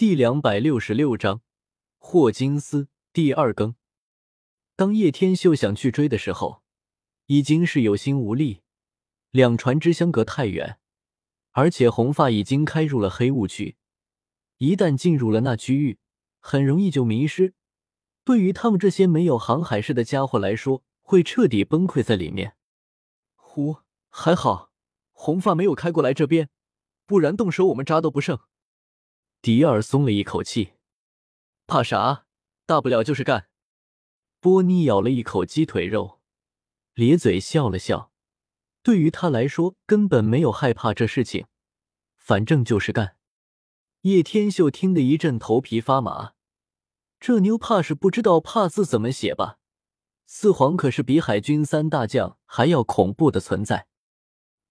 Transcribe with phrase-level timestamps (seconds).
[0.00, 1.42] 第两百六十六章
[1.98, 3.74] 霍金斯第二更。
[4.74, 6.62] 当叶天秀想去追的时候，
[7.26, 8.62] 已经是有心无力。
[9.30, 10.78] 两船只相隔太远，
[11.50, 13.76] 而且红发已经开入了黑雾区，
[14.56, 15.98] 一旦进入了那区域，
[16.38, 17.52] 很容易就迷失。
[18.24, 22.56] 对于他们这些没有航海士的家伙来说，会彻底崩溃在里面。
[23.34, 23.76] 呼，
[24.08, 24.72] 还好
[25.12, 26.48] 红发没有开过来这边，
[27.04, 28.38] 不然动手我们渣都不剩。
[29.42, 30.74] 迪尔松了一口气，
[31.66, 32.26] 怕啥？
[32.66, 33.48] 大不了就是干。
[34.38, 36.20] 波尼咬了一口鸡腿肉，
[36.92, 38.12] 咧嘴笑了笑。
[38.82, 41.46] 对于他来说，根本没有害怕这事情，
[42.18, 43.16] 反正就是干。
[44.02, 46.32] 叶天秀听得一阵头皮发麻，
[47.18, 49.58] 这妞怕是不知道“怕”字怎么写吧？
[50.26, 53.86] 四皇可是比海军三大将还要恐怖的存在，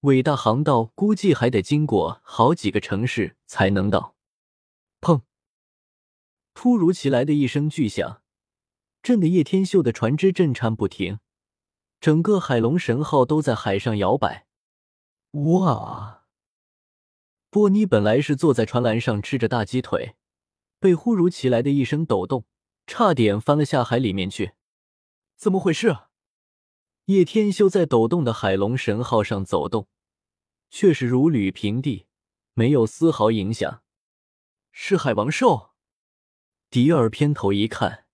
[0.00, 4.13] 伟大航道估计还得经过好几个城市才能到。
[5.04, 5.20] 砰！
[6.54, 8.22] 突如其来的一声巨响，
[9.02, 11.18] 震得叶天秀的船只震颤不停，
[12.00, 14.46] 整个海龙神号都在海上摇摆。
[15.32, 16.24] 哇！
[17.50, 20.16] 波尼本来是坐在船栏上吃着大鸡腿，
[20.80, 22.46] 被忽如其来的一声抖动，
[22.86, 24.54] 差点翻了下海里面去。
[25.36, 26.08] 怎么回事啊？
[27.06, 29.86] 叶天秀在抖动的海龙神号上走动，
[30.70, 32.06] 却是如履平地，
[32.54, 33.82] 没有丝毫影响。
[34.76, 35.70] 是海王兽。
[36.68, 38.06] 迪尔偏头一看，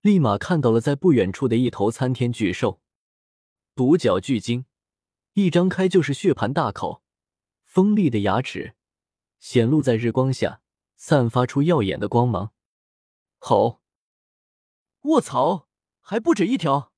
[0.00, 2.80] 立马看到了在不远处的一头参天巨兽，
[3.74, 4.64] 独角巨鲸，
[5.34, 7.02] 一张开就是血盘大口，
[7.62, 8.74] 锋利的牙齿
[9.38, 10.62] 显露在日光下，
[10.96, 12.54] 散发出耀眼的光芒。
[13.38, 13.82] 好！
[15.02, 15.68] 卧槽，
[16.00, 16.94] 还不止一条！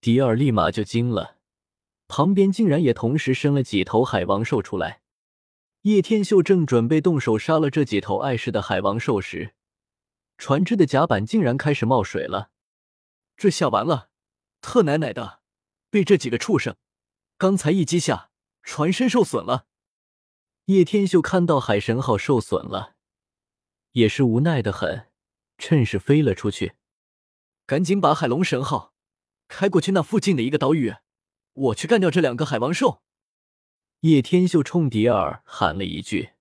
[0.00, 1.36] 迪尔立马就惊了，
[2.08, 5.02] 旁边竟然也同时生了几头海王兽出来。
[5.84, 9.54] 叶天秀正准备动手杀了这几头碍事的海王兽时，
[10.38, 12.50] 船只的甲板竟然开始冒水了。
[13.36, 14.08] 这下完了，
[14.62, 15.42] 特奶奶的，
[15.90, 16.76] 被这几个畜生
[17.36, 18.30] 刚才一击下，
[18.62, 19.66] 船身受损了。
[20.66, 22.94] 叶天秀看到海神号受损了，
[23.92, 25.08] 也是无奈的很，
[25.58, 26.76] 趁势飞了出去，
[27.66, 28.94] 赶紧把海龙神号
[29.48, 30.94] 开过去那附近的一个岛屿，
[31.52, 33.03] 我去干掉这两个海王兽。
[34.04, 36.32] 叶天秀冲迪尔喊了一句：“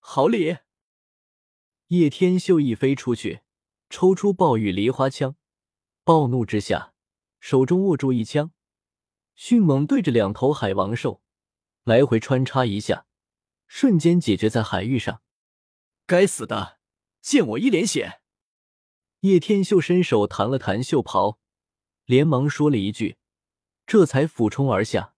[0.00, 0.58] 好礼！”
[1.88, 3.40] 叶天秀一飞出去，
[3.88, 5.34] 抽出暴雨梨花枪，
[6.04, 6.92] 暴怒之下，
[7.40, 8.52] 手中握住一枪，
[9.34, 11.22] 迅猛对着两头海王兽
[11.84, 13.06] 来回穿插一下，
[13.66, 15.22] 瞬间解决在海域上。
[16.04, 16.78] 该死的，
[17.22, 18.20] 溅我一脸血！
[19.20, 21.38] 叶天秀伸手弹了弹袖袍，
[22.04, 23.16] 连忙说了一句，
[23.86, 25.13] 这才俯冲而下。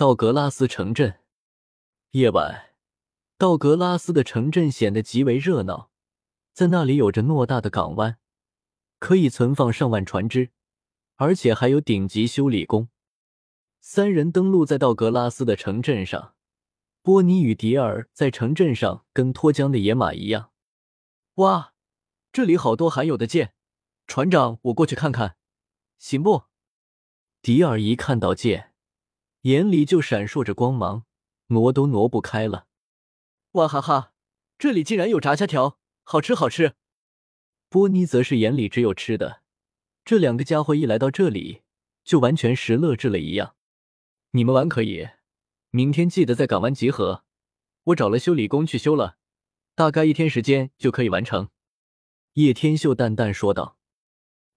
[0.00, 1.20] 道格拉斯城镇，
[2.12, 2.70] 夜晚，
[3.36, 5.90] 道格拉斯的城镇显得极为热闹。
[6.54, 8.16] 在那里有着偌大的港湾，
[8.98, 10.52] 可以存放上万船只，
[11.16, 12.88] 而且还有顶级修理工。
[13.82, 16.34] 三人登陆在道格拉斯的城镇上，
[17.02, 20.50] 波尼与迪尔在城镇上跟脱缰的野马一样。
[21.34, 21.74] 哇，
[22.32, 23.52] 这里好多罕有的剑，
[24.06, 25.36] 船长，我过去看看，
[25.98, 26.44] 行不？
[27.42, 28.69] 迪尔一看到剑。
[29.42, 31.04] 眼里就闪烁着光芒，
[31.46, 32.66] 挪都挪不开了。
[33.52, 34.12] 哇哈哈，
[34.58, 36.74] 这里竟然有炸虾条，好吃好吃。
[37.68, 39.42] 波尼则是眼里只有吃的，
[40.04, 41.62] 这两个家伙一来到这里，
[42.04, 43.54] 就完全食乐智了一样。
[44.32, 45.08] 你们玩可以，
[45.70, 47.24] 明天记得在港湾集合。
[47.84, 49.16] 我找了修理工去修了，
[49.74, 51.48] 大概一天时间就可以完成。
[52.34, 53.78] 叶天秀淡淡说道：“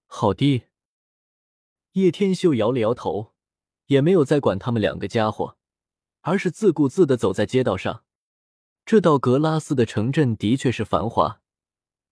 [0.06, 0.64] 好的。”
[1.94, 3.33] 叶天秀摇了摇头。
[3.88, 5.58] 也没有再管他们两个家伙，
[6.22, 8.04] 而是自顾自的走在街道上。
[8.86, 11.42] 这道格拉斯的城镇的确是繁华，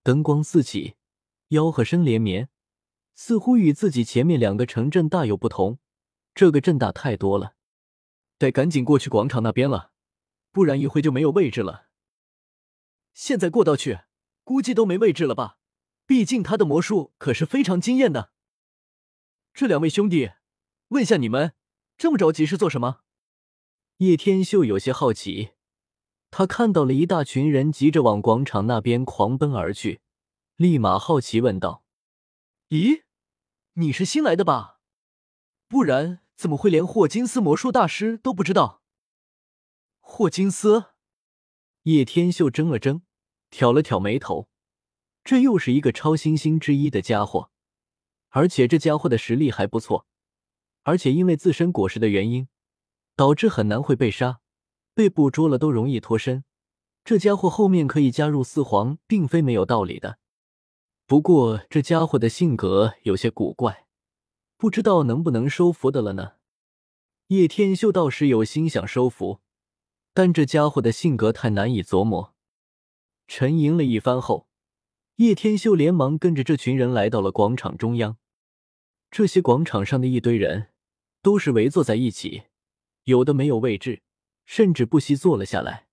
[0.04, 0.96] 灯光四起，
[1.50, 2.50] 吆喝声连绵，
[3.14, 5.80] 似乎与自己前面两个城镇大有不同。
[6.34, 7.56] 这个镇大太多了，
[8.38, 9.92] 得赶紧过去广场那边了，
[10.52, 11.88] 不然一会就没有位置了。
[13.14, 14.00] 现在过道去，
[14.46, 15.57] 估计都没位置了吧？
[16.06, 18.31] 毕竟他的魔术可是非常惊艳的。
[19.54, 20.31] 这两位兄弟，
[20.90, 21.54] 问下你们。
[22.01, 23.01] 这么着急是做什么？
[23.98, 25.51] 叶天秀有些好奇，
[26.31, 30.01] 他看到了一大群人急着往广场那边狂奔而去，
[30.56, 31.83] 立马好奇问道
[32.69, 33.03] ：“咦，
[33.74, 34.80] 你是新来的吧？
[35.68, 38.81] 不然怎么会连霍金斯魔术大师都不知道？”
[40.01, 40.86] 霍金斯，
[41.83, 43.04] 叶天秀怔了怔，
[43.51, 44.50] 挑了挑眉头，
[45.24, 47.51] 这又是一个超新星之一的家伙，
[48.30, 50.07] 而且这家伙的实力还不错。
[50.83, 52.48] 而且因为自身果实的原因，
[53.16, 54.42] 导致很难会被杀，
[54.94, 56.44] 被捕捉了都容易脱身。
[57.04, 60.19] 这家伙后面可以加入四皇，并非没有道理的。
[61.07, 63.86] 不过这家伙的性格有些古怪，
[64.57, 66.33] 不知道能不能收服的了呢？
[67.28, 69.39] 叶天秀倒是有心想收服，
[70.13, 72.33] 但这家伙的性格太难以琢磨。
[73.28, 74.48] 沉吟了一番后，
[75.16, 78.18] 叶天秀连忙跟着这群人来到了广场中央。
[79.10, 80.69] 这些广场上的一堆人
[81.21, 82.44] 都是围坐在一起，
[83.03, 84.01] 有的没有位置，
[84.45, 85.88] 甚至不惜坐了下来。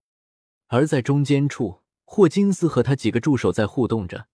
[0.69, 4.29] 而在中间处，霍金斯和他几个助手在互动着。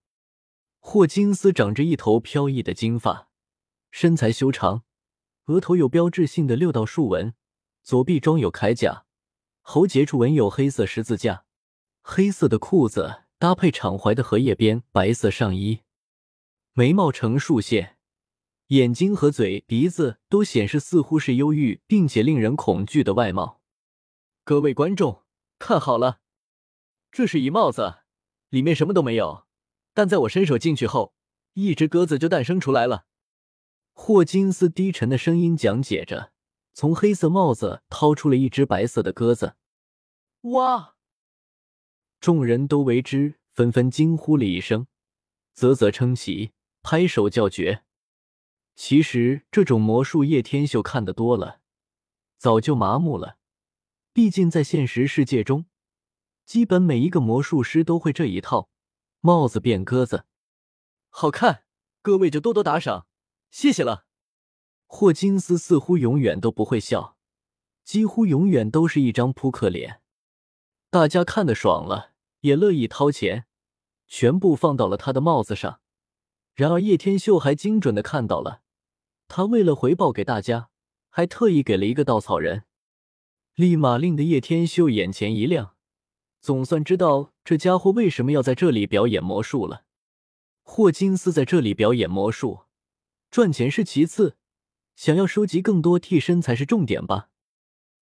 [0.80, 3.28] 霍金斯长着一头飘逸的金发，
[3.90, 4.82] 身材修长，
[5.46, 7.34] 额头有标志性的六道竖纹，
[7.82, 9.06] 左臂装有铠甲，
[9.62, 11.44] 喉结处纹有黑色十字架，
[12.02, 15.80] 黑色的裤子搭配敞怀的荷叶边白色上衣，
[16.72, 17.93] 眉毛呈竖线，
[18.68, 23.60] 眼睛和嘴、鼻子都显示似乎是忧郁并且令人恐惧的外貌。
[24.42, 25.22] 各位观众，
[25.58, 26.20] 看好了。
[27.12, 28.00] 这是一帽子，
[28.48, 29.46] 里面什么都没有，
[29.92, 31.14] 但在我伸手进去后，
[31.52, 33.06] 一只鸽子就诞生出来了。
[33.92, 36.32] 霍金斯低沉的声音讲解着，
[36.72, 39.56] 从黑色帽子掏出了一只白色的鸽子。
[40.40, 40.96] 哇！
[42.18, 44.86] 众人都为之纷纷惊呼了一声，
[45.54, 46.52] 啧啧称奇，
[46.82, 47.84] 拍手叫绝。
[48.74, 51.60] 其实这种魔术，叶天秀看得多了，
[52.36, 53.38] 早就麻木了。
[54.12, 55.66] 毕竟在现实世界中。
[56.44, 58.68] 基本每一个魔术师都会这一套，
[59.20, 60.26] 帽子变鸽子，
[61.08, 61.64] 好看，
[62.02, 63.06] 各位就多多打赏，
[63.50, 64.04] 谢谢了。
[64.86, 67.16] 霍金斯似乎永远都不会笑，
[67.82, 70.02] 几乎永远都是一张扑克脸。
[70.90, 73.46] 大家看得爽了，也乐意掏钱，
[74.06, 75.80] 全部放到了他的帽子上。
[76.54, 78.60] 然而叶天秀还精准的看到了，
[79.36, 80.70] 他为了回报给大家，
[81.10, 82.66] 还特意给了一个稻草人，
[83.56, 85.74] 立马令的叶天秀眼前一亮。
[86.40, 89.86] 总算知道这家伙为什么要在这里表演魔术了。
[90.62, 92.66] 霍金斯在这里表演魔术，
[93.28, 94.36] 赚钱是其次，
[94.94, 97.30] 想要收集更多替身才是重点吧。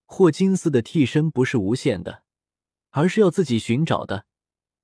[0.05, 2.25] 霍金斯的替身不是无限的，
[2.91, 4.27] 而是要自己寻找的。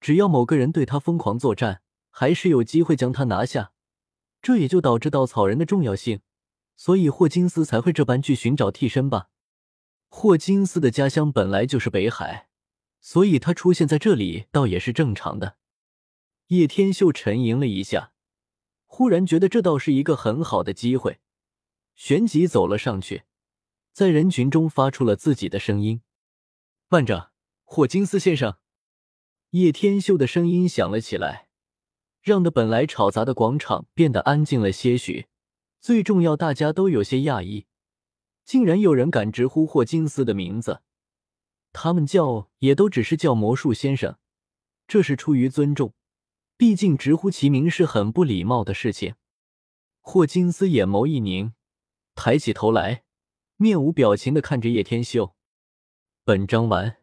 [0.01, 3.73] 只要某个人对他疯狂作战，还是有机会将他拿下。
[4.41, 6.23] 这也就导致稻草人的重要性，
[6.79, 9.29] 所以霍金斯才会这般去寻找替身吧。
[10.09, 12.47] 霍金斯的家乡本来就是北海。
[13.01, 15.57] 所以他出现在这里倒也是正常的。
[16.49, 18.13] 叶天秀沉吟了一下，
[18.87, 21.21] 忽然觉得这倒是一个很好的机会，
[21.95, 23.23] 旋即走了上去，
[23.93, 26.03] 在人群中发出了自己的声音
[26.91, 27.31] ：“慢着，
[27.63, 28.57] 霍金斯先生！”
[29.51, 31.49] 叶天秀的声音响了起来，
[32.21, 35.29] 让的本来吵杂的广场变得安静了些许。
[35.81, 37.67] 最重要，大家都有些讶异，
[38.45, 40.83] 竟然有人敢直呼霍金斯的名字。
[41.73, 44.17] 他们叫也都只是叫魔术先生，
[44.87, 45.95] 这是出于尊重，
[46.57, 49.15] 毕竟直呼其名是很不礼貌的事情。
[50.01, 51.53] 霍金斯眼眸一凝，
[52.15, 53.05] 抬起头来，
[53.57, 55.35] 面无表情的看着叶天秀。
[56.25, 56.97] 本章完。